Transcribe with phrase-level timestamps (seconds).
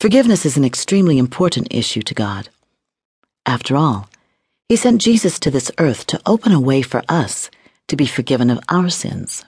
[0.00, 2.48] Forgiveness is an extremely important issue to God.
[3.44, 4.08] After all,
[4.66, 7.50] He sent Jesus to this earth to open a way for us
[7.88, 9.44] to be forgiven of our sins.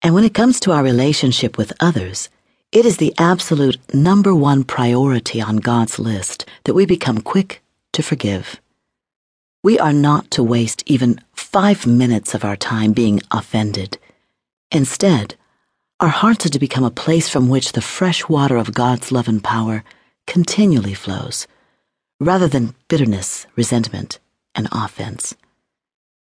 [0.00, 2.30] And when it comes to our relationship with others,
[2.72, 7.62] it is the absolute number one priority on God's list that we become quick
[7.92, 8.58] to forgive.
[9.62, 13.98] We are not to waste even five minutes of our time being offended.
[14.70, 15.34] Instead,
[15.98, 19.28] our hearts are to become a place from which the fresh water of God's love
[19.28, 19.82] and power
[20.26, 21.46] continually flows,
[22.20, 24.18] rather than bitterness, resentment,
[24.54, 25.34] and offense.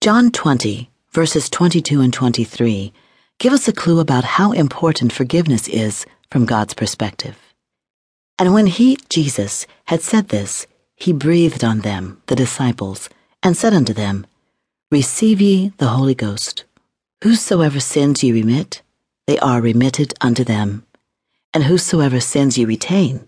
[0.01, 2.91] John 20, verses 22 and 23,
[3.37, 7.37] give us a clue about how important forgiveness is from God's perspective.
[8.39, 13.09] And when he, Jesus, had said this, he breathed on them, the disciples,
[13.43, 14.25] and said unto them,
[14.89, 16.63] Receive ye the Holy Ghost.
[17.23, 18.81] Whosoever sins ye remit,
[19.27, 20.85] they are remitted unto them.
[21.53, 23.27] And whosoever sins ye retain,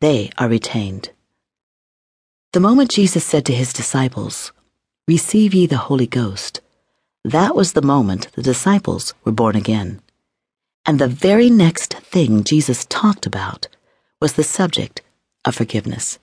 [0.00, 1.10] they are retained.
[2.52, 4.52] The moment Jesus said to his disciples,
[5.08, 6.60] Receive ye the Holy Ghost,
[7.24, 10.00] that was the moment the disciples were born again.
[10.84, 13.68] And the very next thing Jesus talked about
[14.20, 15.02] was the subject
[15.44, 16.18] of forgiveness.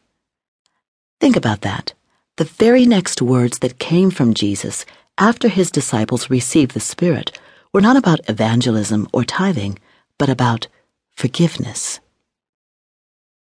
[1.20, 1.94] Think about that.
[2.38, 4.86] The very next words that came from Jesus
[5.18, 7.38] after his disciples received the Spirit
[7.74, 9.78] were not about evangelism or tithing,
[10.18, 10.68] but about
[11.12, 12.00] forgiveness.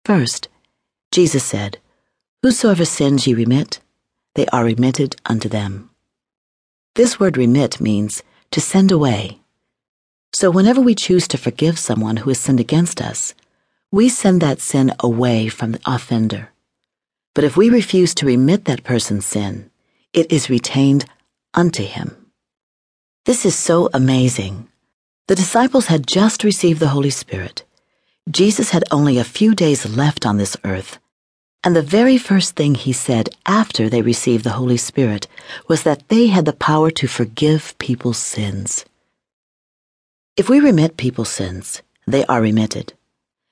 [0.04, 0.48] First,
[1.12, 1.78] Jesus said,
[2.42, 3.80] Whosoever sins ye remit,
[4.34, 5.90] they are remitted unto them.
[6.94, 9.40] This word remit means to send away.
[10.32, 13.34] So whenever we choose to forgive someone who has sinned against us,
[13.92, 16.50] we send that sin away from the offender.
[17.34, 19.70] But if we refuse to remit that person's sin,
[20.12, 21.04] it is retained
[21.54, 22.19] unto him.
[23.26, 24.68] This is so amazing.
[25.28, 27.64] The disciples had just received the Holy Spirit.
[28.30, 30.98] Jesus had only a few days left on this earth.
[31.62, 35.26] And the very first thing he said after they received the Holy Spirit
[35.68, 38.86] was that they had the power to forgive people's sins.
[40.38, 42.94] If we remit people's sins, they are remitted.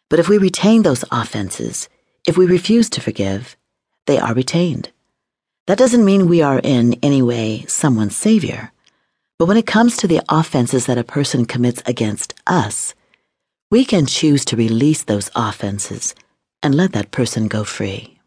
[0.09, 1.91] But if we retain those offenses,
[2.27, 3.55] if we refuse to forgive,
[4.07, 4.89] they are retained.
[5.67, 8.73] That doesn't mean we are in any way someone's savior.
[9.39, 12.93] But when it comes to the offenses that a person commits against us,
[13.71, 16.17] we can choose to release those offenses
[16.61, 18.18] and let that person go free.